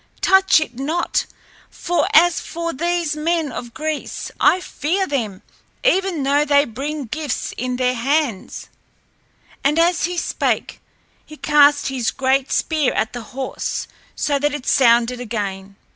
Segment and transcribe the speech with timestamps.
[0.21, 1.27] Touch it not,
[1.69, 5.43] for as for these men of Greece, I fear them,
[5.83, 8.67] even though they bring gifts in their hands."
[9.63, 10.81] And as he spake
[11.23, 15.75] he cast his great spear at the horse, so that it sounded again.